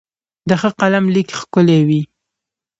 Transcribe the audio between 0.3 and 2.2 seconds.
د ښه قلم لیک ښکلی وي.